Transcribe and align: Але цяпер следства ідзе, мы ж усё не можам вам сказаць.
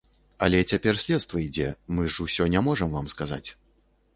Але 0.45 0.61
цяпер 0.71 0.93
следства 1.03 1.43
ідзе, 1.47 1.67
мы 1.99 2.09
ж 2.15 2.25
усё 2.25 2.49
не 2.55 2.65
можам 2.69 2.89
вам 2.99 3.11
сказаць. 3.15 3.47